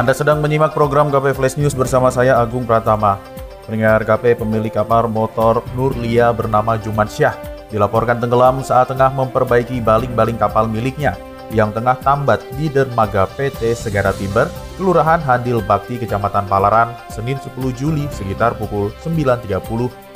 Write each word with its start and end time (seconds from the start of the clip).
Anda 0.00 0.16
sedang 0.16 0.40
menyimak 0.40 0.72
program 0.72 1.12
KP 1.12 1.36
Flash 1.36 1.60
News 1.60 1.76
bersama 1.76 2.08
saya 2.08 2.40
Agung 2.40 2.64
Pratama. 2.64 3.20
Pendengar 3.68 4.00
KP 4.00 4.32
pemilik 4.32 4.72
kapal 4.72 5.12
motor 5.12 5.60
Nurlia 5.76 6.32
bernama 6.32 6.80
Juman 6.80 7.04
Syah 7.04 7.36
dilaporkan 7.68 8.16
tenggelam 8.16 8.64
saat 8.64 8.88
tengah 8.88 9.12
memperbaiki 9.12 9.76
baling-baling 9.84 10.40
kapal 10.40 10.64
miliknya 10.72 11.20
yang 11.52 11.68
tengah 11.76 12.00
tambat 12.00 12.40
di 12.56 12.72
dermaga 12.72 13.28
PT 13.28 13.76
Segara 13.76 14.16
Timber, 14.16 14.48
Kelurahan 14.80 15.20
Handil 15.20 15.60
Bakti, 15.60 16.00
Kecamatan 16.00 16.48
Palaran, 16.48 16.96
Senin 17.12 17.36
10 17.36 17.60
Juli 17.76 18.08
sekitar 18.08 18.56
pukul 18.56 18.96
9.30 19.04 19.60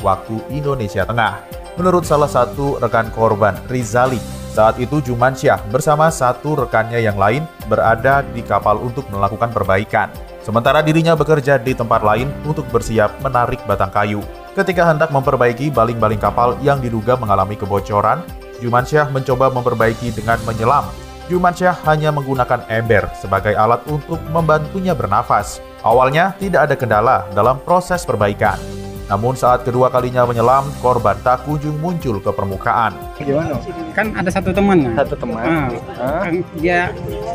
waktu 0.00 0.34
Indonesia 0.48 1.04
Tengah. 1.04 1.44
Menurut 1.76 2.08
salah 2.08 2.32
satu 2.32 2.80
rekan 2.80 3.12
korban, 3.12 3.52
Rizali, 3.68 4.43
saat 4.54 4.78
itu 4.78 5.02
Jumansyah 5.02 5.58
bersama 5.74 6.06
satu 6.14 6.54
rekannya 6.54 7.02
yang 7.02 7.18
lain 7.18 7.42
berada 7.66 8.22
di 8.30 8.38
kapal 8.46 8.78
untuk 8.78 9.02
melakukan 9.10 9.50
perbaikan. 9.50 10.06
Sementara 10.46 10.78
dirinya 10.78 11.18
bekerja 11.18 11.58
di 11.58 11.74
tempat 11.74 12.06
lain 12.06 12.30
untuk 12.46 12.62
bersiap 12.70 13.18
menarik 13.18 13.58
batang 13.66 13.90
kayu. 13.90 14.22
Ketika 14.54 14.86
hendak 14.86 15.10
memperbaiki 15.10 15.74
baling-baling 15.74 16.22
kapal 16.22 16.54
yang 16.62 16.78
diduga 16.78 17.18
mengalami 17.18 17.58
kebocoran, 17.58 18.22
Jumansyah 18.62 19.10
mencoba 19.10 19.50
memperbaiki 19.50 20.14
dengan 20.14 20.38
menyelam 20.46 20.86
Jumansyah 21.24 21.80
hanya 21.88 22.12
menggunakan 22.12 22.68
ember 22.68 23.08
sebagai 23.16 23.56
alat 23.56 23.80
untuk 23.88 24.20
membantunya 24.28 24.92
bernafas. 24.92 25.64
Awalnya 25.80 26.36
tidak 26.36 26.68
ada 26.68 26.76
kendala 26.76 27.16
dalam 27.32 27.56
proses 27.64 28.04
perbaikan. 28.04 28.83
Namun 29.04 29.36
saat 29.36 29.62
kedua 29.62 29.92
kalinya 29.92 30.24
menyelam, 30.24 30.64
korban 30.80 31.12
tak 31.20 31.44
kunjung 31.44 31.76
muncul 31.76 32.16
ke 32.18 32.30
permukaan. 32.32 32.96
Gimana? 33.14 33.60
Kan 33.92 34.16
ada 34.16 34.30
satu 34.32 34.48
teman. 34.48 34.96
Satu 34.96 35.14
teman. 35.14 35.44
Ah, 35.44 36.24
kan 36.24 36.34
dia 36.56 36.88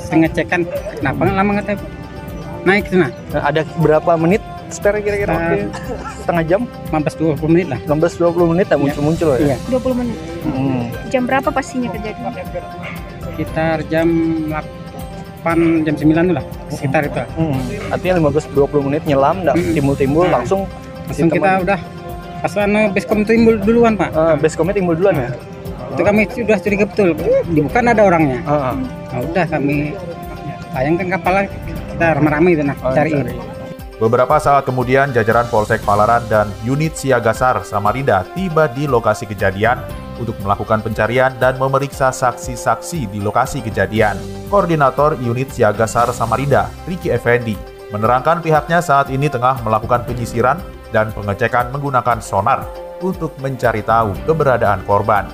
ngecekan 0.10 0.66
kenapa 0.98 1.20
nggak 1.20 1.38
lama 1.38 1.50
nggak 1.56 1.78
naik 2.66 2.86
sana. 2.90 3.08
Ada 3.32 3.62
berapa 3.78 4.18
menit 4.18 4.42
spare 4.70 5.02
kira-kira 5.02 5.30
waktu? 5.30 5.70
Setengah 6.22 6.44
jam? 6.46 6.62
15 6.90 7.38
20 7.38 7.54
menit 7.54 7.68
lah. 7.70 7.80
15 7.86 8.18
20 8.18 8.52
menit 8.54 8.66
tak 8.66 8.78
muncul-muncul 8.78 9.30
ya? 9.38 9.54
Iya. 9.54 9.58
20 9.70 10.00
menit. 10.02 10.18
Hmm. 10.46 10.82
Jam 11.10 11.24
berapa 11.26 11.50
pastinya 11.50 11.90
kejadian? 11.90 12.34
Sekitar 13.24 13.78
jam 13.88 14.08
8 14.50 15.86
jam 15.88 15.96
9 15.96 16.28
itu 16.28 16.34
lah. 16.34 16.46
Sekitar 16.70 17.02
itu. 17.06 17.22
Hmm. 17.38 17.58
Artinya 17.90 18.14
15 18.20 18.46
20 18.52 18.82
menit 18.84 19.02
nyelam 19.06 19.42
enggak 19.42 19.56
Hmm. 19.56 19.74
timbul-timbul 19.74 20.26
Nah. 20.26 20.42
langsung 20.42 20.66
Langsung 21.10 21.30
kita 21.34 21.66
udah 21.66 21.80
pas 22.40 22.54
anu 22.56 22.82
basecamp 22.94 23.26
timbul 23.26 23.58
duluan 23.60 23.98
pak. 23.98 24.14
Ah, 24.14 24.38
basecamp 24.38 24.72
timbul 24.72 24.94
duluan 24.96 25.18
ya? 25.18 25.30
Itu 25.90 26.02
kami 26.06 26.30
sudah 26.30 26.58
curiga 26.62 26.86
betul. 26.86 27.18
Bukan 27.50 27.84
ada 27.90 28.02
orangnya. 28.06 28.40
Ah, 28.46 28.72
ah. 28.72 28.76
Nah, 29.10 29.20
udah 29.26 29.46
kami 29.50 29.98
layangkan 30.70 31.08
kapalnya 31.18 31.50
kita 31.98 32.06
ramai-ramai 32.22 32.52
itu 32.54 32.64
nah 32.64 32.78
Oh, 32.86 32.94
cariin. 32.94 33.26
cari. 33.26 33.36
Beberapa 34.00 34.40
saat 34.40 34.64
kemudian 34.64 35.12
jajaran 35.12 35.52
Polsek 35.52 35.84
Palaran 35.84 36.24
dan 36.32 36.48
unit 36.64 36.96
Siagasar 36.96 37.60
Samarinda 37.68 38.24
tiba 38.32 38.72
di 38.72 38.88
lokasi 38.88 39.28
kejadian 39.28 39.76
untuk 40.16 40.40
melakukan 40.40 40.80
pencarian 40.80 41.36
dan 41.36 41.60
memeriksa 41.60 42.08
saksi-saksi 42.08 43.12
di 43.12 43.20
lokasi 43.20 43.60
kejadian. 43.60 44.16
Koordinator 44.48 45.20
unit 45.20 45.52
Siagasar 45.52 46.16
Samarinda, 46.16 46.72
Riki 46.88 47.12
Effendi, 47.12 47.60
menerangkan 47.92 48.40
pihaknya 48.40 48.80
saat 48.80 49.12
ini 49.12 49.28
tengah 49.28 49.60
melakukan 49.68 50.08
penyisiran 50.08 50.64
dan 50.90 51.14
pengecekan 51.14 51.70
menggunakan 51.74 52.18
sonar 52.22 52.66
untuk 53.00 53.36
mencari 53.40 53.84
tahu 53.84 54.12
keberadaan 54.28 54.84
korban. 54.84 55.28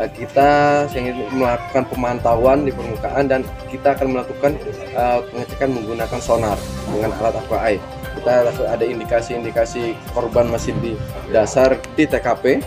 Eh, 0.00 0.10
kita 0.16 0.88
melakukan 1.36 1.84
pemantauan 1.86 2.64
di 2.64 2.72
permukaan 2.74 3.28
dan 3.28 3.40
kita 3.70 3.94
akan 3.94 4.18
melakukan 4.18 4.56
eh, 4.96 5.20
pengecekan 5.30 5.70
menggunakan 5.70 6.20
sonar 6.20 6.58
dengan 6.90 7.12
alat 7.20 7.44
eye. 7.62 7.78
Kita 8.18 8.50
ada 8.50 8.84
indikasi-indikasi 8.84 9.94
korban 10.16 10.48
masih 10.50 10.74
di 10.80 10.98
dasar 11.30 11.78
di 11.94 12.08
TKP. 12.08 12.64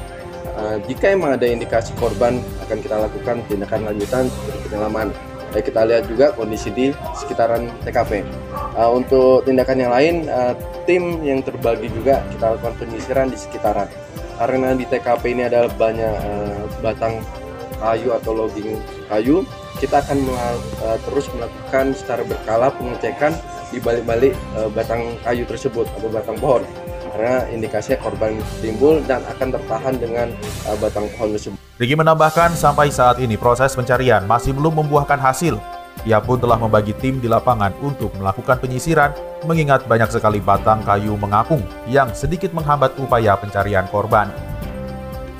Eh, 0.55 0.78
jika 0.88 1.11
emang 1.11 1.35
ada 1.35 1.44
indikasi 1.50 1.91
korban 2.00 2.39
akan 2.63 2.78
kita 2.79 2.95
lakukan 3.03 3.44
tindakan 3.51 3.89
lanjutan 3.89 4.29
seperti 4.31 4.57
penyelaman. 4.69 5.09
Eh, 5.55 5.63
kita 5.63 5.88
lihat 5.88 6.11
juga 6.11 6.35
kondisi 6.35 6.67
di 6.75 6.91
sekitaran 7.16 7.71
TKP. 7.88 8.27
Eh, 8.75 8.89
untuk 8.91 9.47
tindakan 9.47 9.77
yang 9.79 9.91
lain, 9.95 10.27
eh, 10.27 10.53
tim 10.83 11.23
yang 11.23 11.39
terbagi 11.39 11.88
juga 11.95 12.19
kita 12.35 12.59
lakukan 12.59 12.75
penyisiran 12.75 13.31
di 13.31 13.39
sekitaran 13.39 13.88
karena 14.35 14.75
di 14.75 14.83
TKP 14.83 15.31
ini 15.31 15.47
ada 15.47 15.71
banyak 15.71 16.16
eh, 16.27 16.59
batang 16.83 17.23
kayu 17.79 18.16
atau 18.16 18.31
logging 18.35 18.79
kayu, 19.07 19.47
kita 19.79 20.03
akan 20.03 20.19
eh, 20.27 20.97
terus 21.07 21.31
melakukan 21.31 21.95
secara 21.95 22.23
berkala 22.27 22.67
pengecekan 22.75 23.31
di 23.72 23.79
balik-balik 23.79 24.35
eh, 24.59 24.69
batang 24.75 25.16
kayu 25.23 25.47
tersebut 25.47 25.87
atau 25.95 26.09
batang 26.11 26.37
pohon 26.39 26.63
karena 27.16 27.47
indikasinya 27.47 28.03
korban 28.03 28.35
timbul 28.59 28.99
dan 29.07 29.23
akan 29.23 29.55
tertahan 29.55 29.95
dengan 29.95 30.27
eh, 30.67 30.77
batang 30.83 31.07
pohon 31.16 31.31
tersebut. 31.31 31.64
Riki 31.75 31.91
menambahkan 31.91 32.55
sampai 32.55 32.87
saat 32.87 33.19
ini 33.19 33.35
proses 33.35 33.75
pencarian 33.75 34.23
masih 34.23 34.55
belum 34.55 34.79
membuahkan 34.79 35.19
hasil. 35.19 35.59
Ia 36.07 36.23
pun 36.23 36.39
telah 36.39 36.55
membagi 36.55 36.95
tim 36.95 37.19
di 37.19 37.27
lapangan 37.27 37.75
untuk 37.83 38.15
melakukan 38.15 38.63
penyisiran 38.63 39.11
mengingat 39.43 39.83
banyak 39.83 40.07
sekali 40.07 40.39
batang 40.39 40.79
kayu 40.87 41.19
mengapung 41.19 41.59
yang 41.91 42.07
sedikit 42.15 42.55
menghambat 42.55 42.95
upaya 42.95 43.35
pencarian 43.35 43.83
korban. 43.91 44.31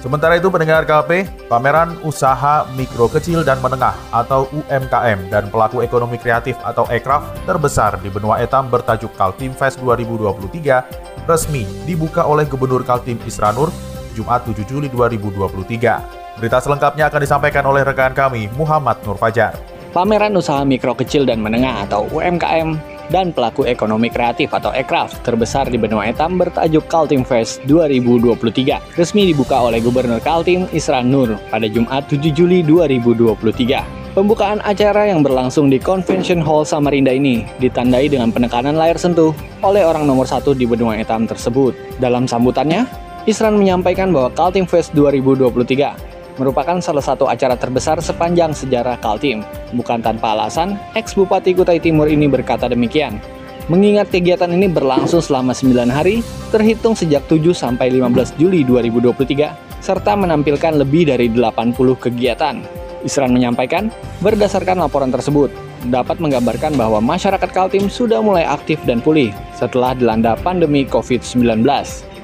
Sementara 0.04 0.36
itu 0.36 0.52
pendengar 0.52 0.84
KP, 0.84 1.24
pameran 1.48 1.96
usaha 2.04 2.68
mikro 2.76 3.08
kecil 3.08 3.48
dan 3.48 3.64
menengah 3.64 3.96
atau 4.12 4.52
UMKM 4.52 5.32
dan 5.32 5.48
pelaku 5.48 5.88
ekonomi 5.88 6.20
kreatif 6.20 6.60
atau 6.68 6.84
ekraf 6.92 7.32
terbesar 7.48 7.96
di 8.04 8.12
benua 8.12 8.44
etam 8.44 8.68
bertajuk 8.68 9.16
Kaltim 9.16 9.56
Fest 9.56 9.80
2023 9.80 11.32
resmi 11.32 11.64
dibuka 11.88 12.28
oleh 12.28 12.44
Gubernur 12.44 12.84
Kaltim 12.84 13.24
Isranur 13.24 13.72
Jumat 14.12 14.44
7 14.44 14.68
Juli 14.68 14.92
2023. 14.92 16.25
Berita 16.36 16.60
selengkapnya 16.60 17.08
akan 17.08 17.22
disampaikan 17.24 17.64
oleh 17.64 17.88
rekan 17.88 18.12
kami 18.12 18.52
Muhammad 18.60 19.00
Nur 19.08 19.16
Fajar. 19.16 19.56
Pameran 19.96 20.36
Usaha 20.36 20.68
Mikro 20.68 20.92
Kecil 20.92 21.24
dan 21.24 21.40
Menengah 21.40 21.88
atau 21.88 22.04
UMKM 22.12 22.76
dan 23.08 23.32
Pelaku 23.32 23.64
Ekonomi 23.64 24.12
Kreatif 24.12 24.52
atau 24.52 24.76
EKRAF 24.76 25.24
terbesar 25.24 25.72
di 25.72 25.80
benua 25.80 26.12
etam 26.12 26.36
bertajuk 26.36 26.84
Kaltim 26.92 27.24
Fest 27.24 27.64
2023 27.72 29.00
resmi 29.00 29.32
dibuka 29.32 29.64
oleh 29.64 29.80
Gubernur 29.80 30.20
Kaltim 30.20 30.68
Isran 30.76 31.08
Nur 31.08 31.40
pada 31.48 31.72
Jumat 31.72 32.04
7 32.12 32.20
Juli 32.36 32.68
2023. 32.68 34.12
Pembukaan 34.20 34.60
acara 34.68 35.08
yang 35.08 35.24
berlangsung 35.24 35.72
di 35.72 35.80
Convention 35.80 36.44
Hall 36.44 36.68
Samarinda 36.68 37.16
ini 37.16 37.48
ditandai 37.64 38.12
dengan 38.12 38.36
penekanan 38.36 38.76
layar 38.76 39.00
sentuh 39.00 39.32
oleh 39.64 39.88
orang 39.88 40.04
nomor 40.04 40.28
satu 40.28 40.52
di 40.52 40.68
benua 40.68 41.00
etam 41.00 41.24
tersebut. 41.24 41.76
Dalam 42.04 42.28
sambutannya, 42.28 42.84
Isran 43.24 43.56
menyampaikan 43.56 44.12
bahwa 44.12 44.32
Kaltim 44.36 44.68
Fest 44.68 44.92
2023 44.96 46.15
merupakan 46.36 46.80
salah 46.84 47.04
satu 47.04 47.28
acara 47.28 47.56
terbesar 47.56 48.00
sepanjang 48.04 48.52
sejarah 48.52 49.00
Kaltim. 49.00 49.44
Bukan 49.76 50.04
tanpa 50.04 50.36
alasan, 50.36 50.80
ex-Bupati 50.96 51.56
Kutai 51.56 51.80
Timur 51.80 52.08
ini 52.08 52.28
berkata 52.28 52.68
demikian. 52.68 53.20
Mengingat 53.66 54.14
kegiatan 54.14 54.52
ini 54.54 54.70
berlangsung 54.70 55.26
selama 55.26 55.50
9 55.50 55.90
hari, 55.90 56.22
terhitung 56.54 56.94
sejak 56.94 57.26
7 57.26 57.50
sampai 57.50 57.90
15 57.90 58.38
Juli 58.38 58.62
2023, 58.62 59.58
serta 59.82 60.14
menampilkan 60.14 60.78
lebih 60.78 61.10
dari 61.10 61.34
80 61.34 61.74
kegiatan. 61.98 62.62
Isran 63.02 63.34
menyampaikan, 63.34 63.90
berdasarkan 64.22 64.82
laporan 64.82 65.10
tersebut, 65.10 65.50
dapat 65.90 66.18
menggambarkan 66.18 66.74
bahwa 66.74 67.02
masyarakat 67.02 67.50
Kaltim 67.54 67.90
sudah 67.90 68.22
mulai 68.22 68.46
aktif 68.46 68.82
dan 68.86 69.02
pulih 69.02 69.30
setelah 69.54 69.94
dilanda 69.94 70.34
pandemi 70.42 70.86
COVID-19. 70.86 71.66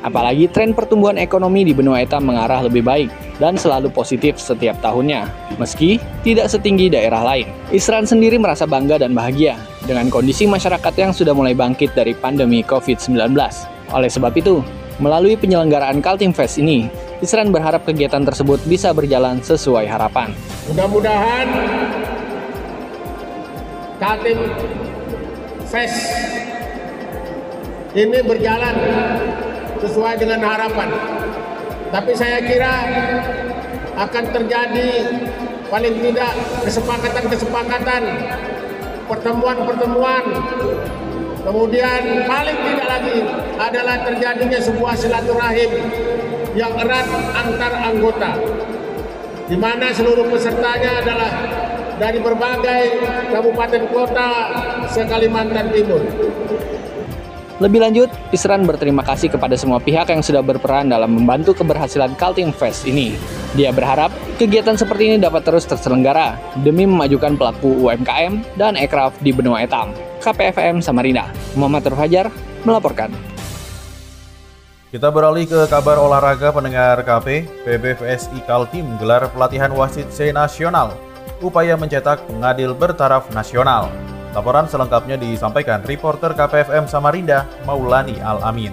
Apalagi 0.01 0.49
tren 0.49 0.73
pertumbuhan 0.73 1.21
ekonomi 1.21 1.61
di 1.61 1.77
benua 1.77 2.01
etam 2.01 2.25
mengarah 2.25 2.65
lebih 2.65 2.81
baik 2.81 3.09
dan 3.37 3.53
selalu 3.53 3.93
positif 3.93 4.41
setiap 4.41 4.73
tahunnya, 4.81 5.29
meski 5.61 6.01
tidak 6.25 6.49
setinggi 6.49 6.89
daerah 6.89 7.21
lain. 7.21 7.45
Isran 7.69 8.09
sendiri 8.09 8.41
merasa 8.41 8.65
bangga 8.65 8.97
dan 8.97 9.13
bahagia 9.13 9.61
dengan 9.85 10.09
kondisi 10.09 10.49
masyarakat 10.49 10.93
yang 10.97 11.13
sudah 11.13 11.37
mulai 11.37 11.53
bangkit 11.53 11.93
dari 11.93 12.17
pandemi 12.17 12.65
COVID-19. 12.65 13.37
Oleh 13.93 14.09
sebab 14.09 14.33
itu, 14.33 14.65
melalui 14.97 15.37
penyelenggaraan 15.37 16.01
Kaltim 16.01 16.33
Fest 16.33 16.57
ini, 16.57 16.89
Isran 17.21 17.53
berharap 17.53 17.85
kegiatan 17.85 18.25
tersebut 18.25 18.57
bisa 18.65 18.97
berjalan 18.97 19.37
sesuai 19.45 19.85
harapan. 19.85 20.33
Mudah-mudahan 20.73 21.45
Kaltim 24.01 24.39
Fest 25.69 26.09
ini 27.93 28.19
berjalan 28.25 28.75
sesuai 29.81 30.13
dengan 30.21 30.39
harapan. 30.45 30.89
Tapi 31.91 32.11
saya 32.15 32.39
kira 32.45 32.73
akan 33.97 34.23
terjadi 34.31 34.89
paling 35.67 35.95
tidak 35.99 36.31
kesepakatan-kesepakatan, 36.63 38.03
pertemuan-pertemuan, 39.11 40.23
kemudian 41.43 42.01
paling 42.23 42.57
tidak 42.63 42.87
lagi 42.87 43.17
adalah 43.59 43.97
terjadinya 44.07 44.59
sebuah 44.59 44.93
silaturahim 44.95 45.71
yang 46.55 46.71
erat 46.79 47.07
antar 47.35 47.73
anggota, 47.91 48.31
di 49.47 49.55
mana 49.59 49.91
seluruh 49.91 50.27
pesertanya 50.31 51.03
adalah 51.03 51.31
dari 51.99 52.19
berbagai 52.19 52.83
kabupaten 53.31 53.83
kota 53.91 54.31
se-Kalimantan 54.89 55.71
Timur. 55.75 56.03
Lebih 57.61 57.77
lanjut, 57.77 58.09
Isran 58.33 58.65
berterima 58.65 59.05
kasih 59.05 59.29
kepada 59.29 59.53
semua 59.53 59.77
pihak 59.77 60.09
yang 60.09 60.25
sudah 60.25 60.41
berperan 60.41 60.89
dalam 60.89 61.13
membantu 61.13 61.53
keberhasilan 61.53 62.17
Kaltim 62.17 62.49
Fest 62.49 62.89
ini. 62.89 63.13
Dia 63.53 63.69
berharap 63.69 64.09
kegiatan 64.41 64.73
seperti 64.73 65.13
ini 65.13 65.17
dapat 65.21 65.45
terus 65.45 65.69
terselenggara 65.69 66.41
demi 66.65 66.89
memajukan 66.89 67.37
pelaku 67.37 67.85
UMKM 67.85 68.57
dan 68.57 68.73
ekraf 68.73 69.13
di 69.21 69.29
benua 69.29 69.61
etam. 69.61 69.93
KPFM 70.25 70.81
Samarinda, 70.81 71.29
Muhammad 71.53 71.85
Fajar 71.93 72.33
melaporkan. 72.65 73.13
Kita 74.89 75.13
beralih 75.13 75.45
ke 75.45 75.61
kabar 75.69 76.01
olahraga 76.01 76.49
pendengar 76.49 76.97
KP, 77.05 77.45
PBVSI 77.61 78.41
Kaltim 78.49 78.97
gelar 78.97 79.29
pelatihan 79.29 79.69
wasit 79.77 80.09
C 80.09 80.33
Nasional, 80.33 80.97
upaya 81.45 81.77
mencetak 81.77 82.25
pengadil 82.25 82.73
bertaraf 82.73 83.29
nasional. 83.29 83.93
Laporan 84.31 84.63
selengkapnya 84.63 85.19
disampaikan 85.19 85.83
reporter 85.83 86.31
KPFM 86.31 86.87
Samarinda, 86.87 87.43
Maulani 87.67 88.15
Al-Amin. 88.23 88.71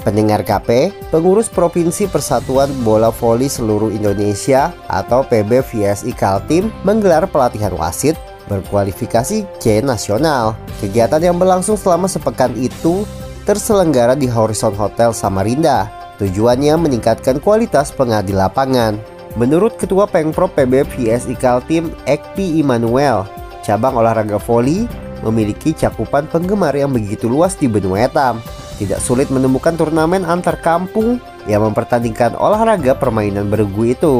Pendengar 0.00 0.40
KP, 0.42 0.90
pengurus 1.12 1.46
Provinsi 1.52 2.08
Persatuan 2.08 2.72
Bola 2.80 3.12
Voli 3.12 3.52
Seluruh 3.52 3.92
Indonesia 3.92 4.72
atau 4.88 5.20
PBVSI 5.28 6.10
Kaltim 6.16 6.72
menggelar 6.88 7.28
pelatihan 7.28 7.76
wasit 7.76 8.16
berkualifikasi 8.48 9.46
C 9.60 9.64
nasional. 9.84 10.56
Kegiatan 10.82 11.22
yang 11.22 11.36
berlangsung 11.38 11.78
selama 11.78 12.10
sepekan 12.10 12.50
itu 12.58 13.06
terselenggara 13.46 14.18
di 14.18 14.26
Horizon 14.26 14.74
Hotel 14.74 15.14
Samarinda. 15.14 15.86
Tujuannya 16.18 16.74
meningkatkan 16.80 17.38
kualitas 17.38 17.94
pengadil 17.94 18.40
lapangan. 18.40 18.98
Menurut 19.38 19.78
Ketua 19.78 20.10
Pengprov 20.10 20.50
PB 20.58 20.90
VSI 20.90 21.38
Kaltim, 21.38 21.94
Ekpi 22.08 22.58
Immanuel, 22.58 23.28
cabang 23.70 24.02
olahraga 24.02 24.42
voli 24.42 24.90
memiliki 25.22 25.70
cakupan 25.70 26.26
penggemar 26.26 26.74
yang 26.74 26.90
begitu 26.90 27.30
luas 27.30 27.54
di 27.54 27.70
benua 27.70 28.10
etam. 28.10 28.42
Tidak 28.82 28.98
sulit 28.98 29.30
menemukan 29.30 29.78
turnamen 29.78 30.26
antar 30.26 30.58
kampung 30.58 31.22
yang 31.46 31.62
mempertandingkan 31.62 32.34
olahraga 32.34 32.98
permainan 32.98 33.46
bergu 33.46 33.94
itu. 33.94 34.14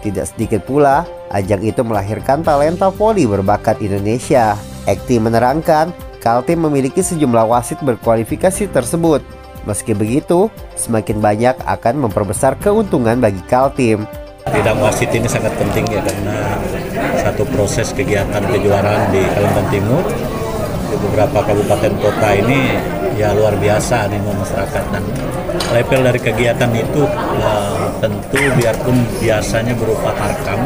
Tidak 0.00 0.24
sedikit 0.24 0.64
pula, 0.64 1.04
ajang 1.34 1.60
itu 1.60 1.84
melahirkan 1.84 2.40
talenta 2.40 2.88
voli 2.88 3.28
berbakat 3.28 3.84
Indonesia. 3.84 4.56
Ekti 4.88 5.20
menerangkan, 5.20 5.92
Kaltim 6.24 6.64
memiliki 6.64 7.04
sejumlah 7.04 7.44
wasit 7.44 7.76
berkualifikasi 7.84 8.72
tersebut. 8.72 9.20
Meski 9.68 9.92
begitu, 9.96 10.48
semakin 10.76 11.20
banyak 11.20 11.56
akan 11.64 12.08
memperbesar 12.08 12.56
keuntungan 12.60 13.20
bagi 13.20 13.40
Kaltim. 13.48 14.08
Bidang 14.44 14.78
wasit 14.80 15.08
ini 15.12 15.28
sangat 15.28 15.56
penting 15.56 15.88
ya 15.88 16.04
karena 16.04 16.36
satu 17.20 17.42
proses 17.50 17.90
kegiatan 17.92 18.42
kejuaraan 18.42 19.10
di 19.10 19.22
Kalimantan 19.34 19.66
Timur 19.70 20.04
di 20.90 20.96
beberapa 21.02 21.42
kabupaten 21.42 21.92
kota 21.98 22.28
ini 22.38 22.78
ya 23.18 23.34
luar 23.34 23.54
biasa 23.58 24.10
nih 24.10 24.20
masyarakat 24.22 24.84
dan 24.90 25.02
level 25.70 26.00
dari 26.02 26.20
kegiatan 26.22 26.70
itu 26.74 27.02
uh, 27.42 27.90
tentu 28.02 28.42
biarpun 28.58 28.96
biasanya 29.22 29.74
berupa 29.78 30.10
tarkam 30.14 30.60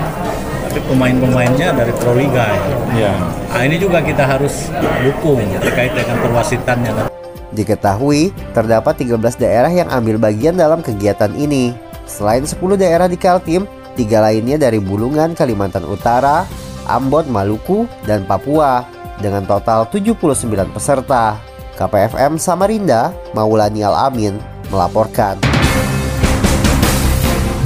tapi 0.69 0.85
pemain-pemainnya 0.85 1.73
dari 1.73 1.93
Proliga 1.97 2.45
ya. 2.53 3.09
ya. 3.09 3.13
Nah, 3.49 3.63
ini 3.65 3.81
juga 3.81 4.05
kita 4.05 4.29
harus 4.29 4.69
dukung 5.01 5.41
terkait 5.65 5.97
dengan 5.97 6.21
perwasitannya. 6.21 7.09
Diketahui 7.57 8.37
terdapat 8.53 9.01
13 9.01 9.41
daerah 9.41 9.73
yang 9.73 9.89
ambil 9.89 10.21
bagian 10.21 10.61
dalam 10.61 10.85
kegiatan 10.85 11.33
ini. 11.41 11.73
Selain 12.05 12.45
10 12.45 12.61
daerah 12.77 13.09
di 13.09 13.17
Kaltim, 13.17 13.65
tiga 13.99 14.23
lainnya 14.23 14.55
dari 14.55 14.79
Bulungan, 14.79 15.35
Kalimantan 15.35 15.83
Utara, 15.83 16.47
Ambon, 16.87 17.27
Maluku, 17.27 17.91
dan 18.07 18.23
Papua 18.23 18.87
dengan 19.19 19.43
total 19.43 19.91
79 19.91 20.71
peserta. 20.71 21.35
KPFM 21.79 22.43
Samarinda, 22.43 23.15
Maulani 23.39 23.87
Al-Amin, 23.87 24.35
melaporkan. 24.67 25.39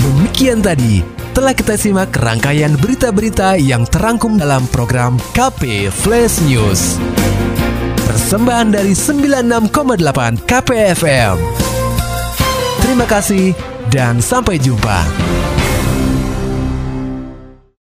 Demikian 0.05 0.61
tadi 0.61 1.01
telah 1.33 1.57
kita 1.57 1.81
simak 1.81 2.13
rangkaian 2.21 2.77
berita-berita 2.77 3.57
yang 3.57 3.89
terangkum 3.89 4.37
dalam 4.37 4.69
program 4.69 5.17
KP 5.33 5.89
Flash 5.89 6.45
News. 6.45 7.01
Persembahan 8.05 8.77
dari 8.77 8.93
96,8 8.93 10.45
KPFM. 10.45 11.37
Terima 12.85 13.07
kasih 13.09 13.57
dan 13.89 14.21
sampai 14.21 14.61
jumpa. 14.61 15.01